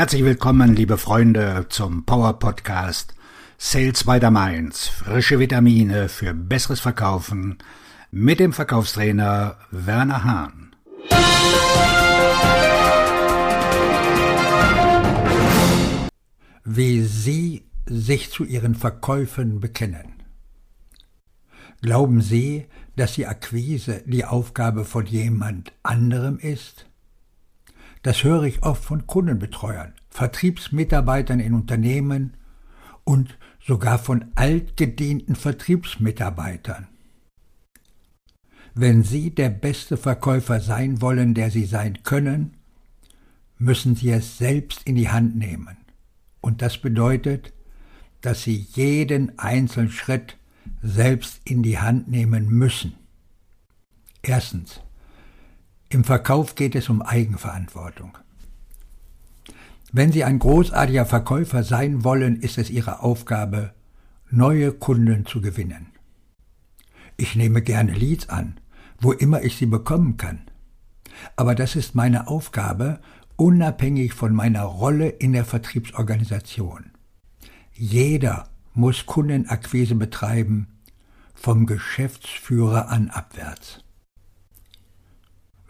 Herzlich 0.00 0.24
willkommen, 0.24 0.74
liebe 0.74 0.96
Freunde, 0.96 1.66
zum 1.68 2.06
Power 2.06 2.38
Podcast 2.38 3.14
Sales 3.58 4.04
by 4.04 4.18
the 4.18 4.30
Mainz. 4.30 4.88
Frische 4.88 5.38
Vitamine 5.38 6.08
für 6.08 6.32
besseres 6.32 6.80
Verkaufen 6.80 7.58
mit 8.10 8.40
dem 8.40 8.54
Verkaufstrainer 8.54 9.58
Werner 9.70 10.24
Hahn. 10.24 10.74
Wie 16.64 17.02
Sie 17.02 17.66
sich 17.84 18.30
zu 18.30 18.44
Ihren 18.44 18.76
Verkäufen 18.76 19.60
bekennen. 19.60 20.22
Glauben 21.82 22.22
Sie, 22.22 22.68
dass 22.96 23.12
die 23.12 23.26
Akquise 23.26 24.02
die 24.06 24.24
Aufgabe 24.24 24.86
von 24.86 25.04
jemand 25.04 25.74
anderem 25.82 26.38
ist? 26.38 26.86
Das 28.02 28.24
höre 28.24 28.44
ich 28.44 28.62
oft 28.62 28.82
von 28.82 29.06
Kundenbetreuern, 29.06 29.92
Vertriebsmitarbeitern 30.10 31.40
in 31.40 31.54
Unternehmen 31.54 32.36
und 33.04 33.38
sogar 33.64 33.98
von 33.98 34.26
altgedienten 34.34 35.36
Vertriebsmitarbeitern. 35.36 36.88
Wenn 38.74 39.02
Sie 39.02 39.34
der 39.34 39.50
beste 39.50 39.96
Verkäufer 39.96 40.60
sein 40.60 41.00
wollen, 41.00 41.34
der 41.34 41.50
Sie 41.50 41.64
sein 41.64 42.02
können, 42.02 42.56
müssen 43.58 43.96
Sie 43.96 44.10
es 44.10 44.38
selbst 44.38 44.82
in 44.84 44.94
die 44.94 45.08
Hand 45.08 45.36
nehmen. 45.36 45.76
Und 46.40 46.62
das 46.62 46.78
bedeutet, 46.78 47.52
dass 48.20 48.42
Sie 48.42 48.66
jeden 48.72 49.38
einzelnen 49.38 49.90
Schritt 49.90 50.36
selbst 50.82 51.40
in 51.44 51.62
die 51.62 51.78
Hand 51.78 52.08
nehmen 52.08 52.48
müssen. 52.48 52.94
Erstens. 54.22 54.80
Im 55.88 56.04
Verkauf 56.04 56.54
geht 56.54 56.76
es 56.76 56.88
um 56.88 57.02
Eigenverantwortung. 57.02 58.16
Wenn 59.92 60.12
Sie 60.12 60.22
ein 60.24 60.38
großartiger 60.38 61.04
Verkäufer 61.04 61.64
sein 61.64 62.04
wollen, 62.04 62.40
ist 62.40 62.58
es 62.58 62.70
Ihre 62.70 63.02
Aufgabe, 63.02 63.74
neue 64.30 64.72
Kunden 64.72 65.26
zu 65.26 65.40
gewinnen. 65.40 65.88
Ich 67.16 67.34
nehme 67.34 67.60
gerne 67.60 67.92
Leads 67.92 68.28
an, 68.28 68.60
wo 69.00 69.12
immer 69.12 69.42
ich 69.42 69.56
sie 69.56 69.66
bekommen 69.66 70.16
kann. 70.16 70.42
Aber 71.36 71.54
das 71.54 71.76
ist 71.76 71.94
meine 71.94 72.28
Aufgabe, 72.28 73.00
unabhängig 73.36 74.14
von 74.14 74.34
meiner 74.34 74.62
Rolle 74.62 75.08
in 75.08 75.32
der 75.32 75.44
Vertriebsorganisation. 75.44 76.92
Jeder 77.72 78.48
muss 78.74 79.06
Kundenakquise 79.06 79.96
betreiben, 79.96 80.68
vom 81.34 81.66
Geschäftsführer 81.66 82.88
an 82.88 83.10
abwärts. 83.10 83.82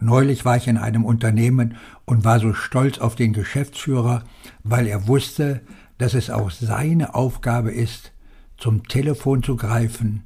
Neulich 0.00 0.46
war 0.46 0.56
ich 0.56 0.66
in 0.66 0.78
einem 0.78 1.04
Unternehmen 1.04 1.76
und 2.06 2.24
war 2.24 2.40
so 2.40 2.54
stolz 2.54 2.98
auf 2.98 3.16
den 3.16 3.34
Geschäftsführer, 3.34 4.24
weil 4.64 4.86
er 4.86 5.06
wusste, 5.06 5.60
dass 5.98 6.14
es 6.14 6.30
auch 6.30 6.50
seine 6.50 7.14
Aufgabe 7.14 7.70
ist, 7.70 8.12
zum 8.56 8.88
Telefon 8.88 9.42
zu 9.42 9.56
greifen, 9.56 10.24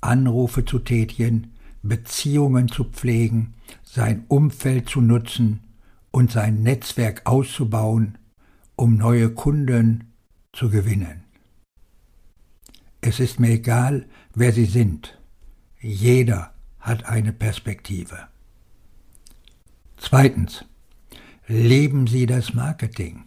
Anrufe 0.00 0.64
zu 0.64 0.78
tätigen, 0.78 1.52
Beziehungen 1.82 2.68
zu 2.68 2.84
pflegen, 2.84 3.54
sein 3.82 4.24
Umfeld 4.28 4.88
zu 4.88 5.00
nutzen 5.00 5.64
und 6.12 6.30
sein 6.30 6.62
Netzwerk 6.62 7.22
auszubauen, 7.26 8.18
um 8.76 8.96
neue 8.96 9.30
Kunden 9.30 10.12
zu 10.52 10.70
gewinnen. 10.70 11.24
Es 13.00 13.18
ist 13.18 13.40
mir 13.40 13.50
egal, 13.50 14.06
wer 14.34 14.52
Sie 14.52 14.66
sind. 14.66 15.18
Jeder 15.80 16.52
hat 16.78 17.06
eine 17.06 17.32
Perspektive. 17.32 18.28
Zweitens. 19.98 20.64
Leben 21.46 22.06
Sie 22.06 22.26
das 22.26 22.54
Marketing. 22.54 23.24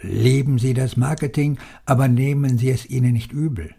Leben 0.00 0.58
Sie 0.58 0.74
das 0.74 0.96
Marketing, 0.96 1.58
aber 1.86 2.08
nehmen 2.08 2.58
Sie 2.58 2.70
es 2.70 2.88
Ihnen 2.88 3.12
nicht 3.12 3.32
übel. 3.32 3.74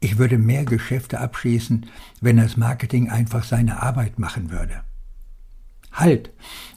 Ich 0.00 0.16
würde 0.16 0.38
mehr 0.38 0.64
Geschäfte 0.64 1.20
abschließen, 1.20 1.86
wenn 2.20 2.38
das 2.38 2.56
Marketing 2.56 3.10
einfach 3.10 3.44
seine 3.44 3.82
Arbeit 3.82 4.18
machen 4.18 4.50
würde. 4.50 4.82
Halt, 5.92 6.30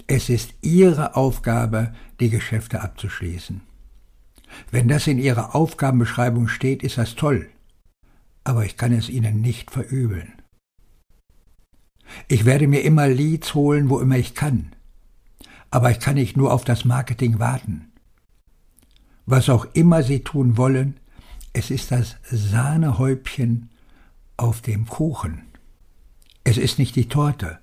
es 0.07 0.29
ist 0.29 0.53
Ihre 0.61 1.15
Aufgabe, 1.15 1.93
die 2.19 2.29
Geschäfte 2.29 2.81
abzuschließen. 2.81 3.61
Wenn 4.71 4.87
das 4.87 5.07
in 5.07 5.19
Ihrer 5.19 5.55
Aufgabenbeschreibung 5.55 6.47
steht, 6.47 6.83
ist 6.83 6.97
das 6.97 7.15
toll, 7.15 7.49
aber 8.43 8.65
ich 8.65 8.75
kann 8.75 8.91
es 8.91 9.09
Ihnen 9.09 9.39
nicht 9.41 9.71
verübeln. 9.71 10.33
Ich 12.27 12.45
werde 12.45 12.67
mir 12.67 12.83
immer 12.83 13.07
Leads 13.07 13.53
holen, 13.53 13.89
wo 13.89 13.99
immer 13.99 14.17
ich 14.17 14.33
kann, 14.33 14.73
aber 15.71 15.91
ich 15.91 15.99
kann 15.99 16.15
nicht 16.15 16.37
nur 16.37 16.53
auf 16.53 16.63
das 16.63 16.85
Marketing 16.85 17.39
warten. 17.39 17.91
Was 19.25 19.49
auch 19.49 19.65
immer 19.73 20.03
Sie 20.03 20.19
tun 20.19 20.57
wollen, 20.57 20.99
es 21.53 21.69
ist 21.69 21.91
das 21.91 22.17
Sahnehäubchen 22.29 23.69
auf 24.37 24.61
dem 24.61 24.87
Kuchen. 24.87 25.43
Es 26.43 26.57
ist 26.57 26.79
nicht 26.79 26.95
die 26.95 27.07
Torte. 27.07 27.59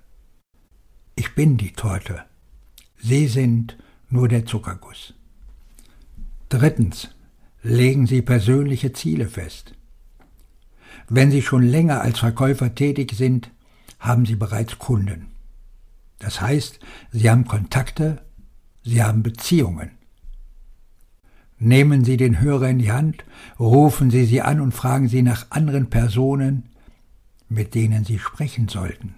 Ich 1.16 1.34
bin 1.34 1.56
die 1.56 1.72
Torte. 1.72 2.24
Sie 2.98 3.26
sind 3.26 3.76
nur 4.08 4.28
der 4.28 4.46
Zuckerguss. 4.46 5.14
Drittens. 6.48 7.08
Legen 7.62 8.06
Sie 8.06 8.22
persönliche 8.22 8.94
Ziele 8.94 9.28
fest. 9.28 9.74
Wenn 11.08 11.30
Sie 11.30 11.42
schon 11.42 11.62
länger 11.62 12.00
als 12.00 12.20
Verkäufer 12.20 12.74
tätig 12.74 13.12
sind, 13.12 13.50
haben 13.98 14.26
Sie 14.26 14.36
bereits 14.36 14.78
Kunden. 14.78 15.32
Das 16.18 16.40
heißt, 16.40 16.78
Sie 17.10 17.30
haben 17.30 17.46
Kontakte, 17.46 18.22
Sie 18.84 19.02
haben 19.02 19.22
Beziehungen. 19.22 19.90
Nehmen 21.58 22.04
Sie 22.04 22.16
den 22.16 22.40
Hörer 22.40 22.70
in 22.70 22.78
die 22.78 22.92
Hand, 22.92 23.24
rufen 23.58 24.10
Sie 24.10 24.24
sie 24.24 24.40
an 24.40 24.60
und 24.60 24.72
fragen 24.72 25.08
Sie 25.08 25.22
nach 25.22 25.50
anderen 25.50 25.90
Personen, 25.90 26.70
mit 27.50 27.74
denen 27.74 28.04
Sie 28.04 28.18
sprechen 28.18 28.68
sollten. 28.68 29.14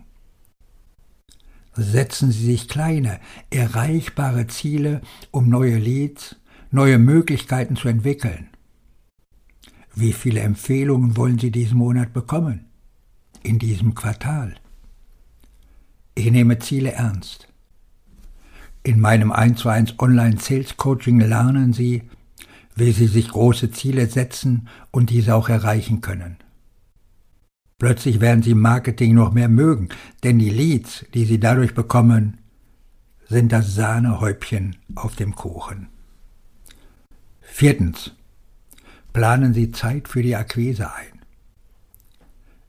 Setzen 1.75 2.33
Sie 2.33 2.45
sich 2.45 2.69
kleine, 2.69 3.21
erreichbare 3.51 4.49
Ziele, 4.49 5.03
um 5.31 5.49
neue 5.49 5.79
Leads, 5.79 6.37
neue 6.73 6.99
Möglichkeiten 6.99 7.77
zu 7.77 7.89
entwickeln. 7.89 8.49
Wie 9.95 10.13
viele 10.13 10.41
Empfehlungen 10.41 11.17
wollen 11.17 11.39
Sie 11.39 11.51
diesen 11.51 11.79
Monat 11.79 12.13
bekommen? 12.13 12.65
In 13.43 13.59
diesem 13.59 13.95
Quartal? 13.95 14.57
Ich 16.23 16.31
nehme 16.31 16.61
Ziele 16.61 16.93
ernst. 16.93 17.49
In 18.85 19.01
meinem 19.01 19.33
1 19.33 19.59
zu 19.59 19.69
1 19.69 19.99
Online 19.99 20.39
Sales 20.39 20.77
Coaching 20.77 21.19
lernen 21.19 21.73
Sie, 21.73 22.05
wie 22.77 22.93
Sie 22.93 23.09
sich 23.09 23.31
große 23.31 23.73
Ziele 23.73 24.07
setzen 24.07 24.69
und 24.93 25.11
diese 25.11 25.35
auch 25.35 25.49
erreichen 25.49 26.01
können. 26.01 26.37
Plötzlich 27.77 28.21
werden 28.21 28.45
Sie 28.45 28.55
Marketing 28.55 29.15
noch 29.15 29.33
mehr 29.33 29.49
mögen, 29.49 29.89
denn 30.23 30.39
die 30.39 30.51
Leads, 30.51 31.05
die 31.13 31.25
Sie 31.25 31.41
dadurch 31.41 31.75
bekommen, 31.75 32.39
sind 33.29 33.51
das 33.51 33.75
Sahnehäubchen 33.75 34.77
auf 34.95 35.17
dem 35.17 35.35
Kuchen. 35.35 35.89
Viertens. 37.41 38.13
Planen 39.13 39.55
Sie 39.55 39.73
Zeit 39.73 40.07
für 40.07 40.23
die 40.23 40.37
Akquise 40.37 40.95
ein. 40.95 41.21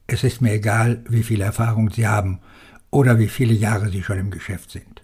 Es 0.07 0.23
ist 0.23 0.41
mir 0.41 0.53
egal, 0.53 1.03
wie 1.07 1.21
viel 1.21 1.41
Erfahrung 1.41 1.91
Sie 1.91 2.07
haben 2.07 2.39
oder 2.93 3.17
wie 3.17 3.27
viele 3.27 3.53
Jahre 3.53 3.89
Sie 3.89 4.03
schon 4.03 4.19
im 4.19 4.31
Geschäft 4.31 4.71
sind. 4.71 5.01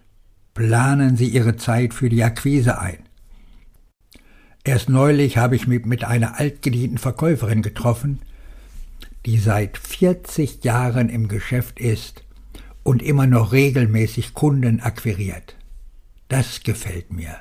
Planen 0.54 1.18
Sie 1.18 1.28
Ihre 1.28 1.58
Zeit 1.58 1.94
für 1.94 2.10
die 2.10 2.24
Akquise 2.24 2.80
ein. 2.80 3.00
Erst 4.64 4.90
neulich 4.90 5.38
habe 5.38 5.56
ich 5.56 5.68
mich 5.68 5.86
mit 5.86 6.04
einer 6.04 6.40
altgedienten 6.40 7.00
Verkäuferin 7.00 7.62
getroffen, 7.62 8.20
die 9.26 9.40
seit 9.40 9.78
40 9.78 10.64
Jahren 10.64 11.10
im 11.10 11.28
Geschäft 11.28 11.80
ist 11.80 12.24
und 12.84 13.02
immer 13.02 13.26
noch 13.26 13.52
regelmäßig 13.52 14.34
Kunden 14.34 14.82
akquiriert. 14.82 15.56
Das 16.28 16.62
gefällt 16.62 17.12
mir. 17.12 17.36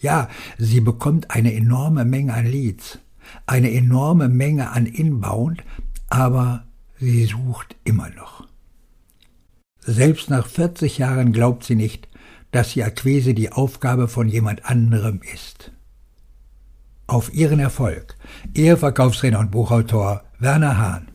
Ja, 0.00 0.28
sie 0.56 0.80
bekommt 0.80 1.32
eine 1.32 1.52
enorme 1.52 2.04
Menge 2.04 2.32
an 2.34 2.46
Leads, 2.46 3.00
eine 3.46 3.72
enorme 3.72 4.28
Menge 4.28 4.70
an 4.70 4.86
Inbound, 4.86 5.64
aber 6.08 6.64
sie 7.00 7.24
sucht 7.24 7.74
immer 7.84 8.08
noch. 8.10 8.46
Selbst 9.90 10.28
nach 10.28 10.46
40 10.46 10.98
Jahren 10.98 11.32
glaubt 11.32 11.64
sie 11.64 11.74
nicht, 11.74 12.08
dass 12.50 12.74
die 12.74 12.84
Akquise 12.84 13.32
die 13.32 13.52
Aufgabe 13.52 14.06
von 14.06 14.28
jemand 14.28 14.66
anderem 14.66 15.22
ist. 15.32 15.72
Auf 17.06 17.32
ihren 17.32 17.58
Erfolg, 17.58 18.14
Ihr 18.52 18.76
Verkaufstrainer 18.76 19.38
und 19.38 19.50
Buchautor 19.50 20.24
Werner 20.38 20.76
Hahn. 20.76 21.08